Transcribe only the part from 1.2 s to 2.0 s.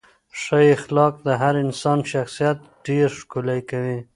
د هر انسان